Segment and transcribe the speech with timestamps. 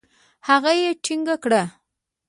[0.47, 1.63] هغه يې ټينګه کړه.